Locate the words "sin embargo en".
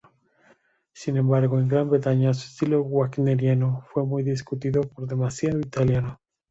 0.93-1.67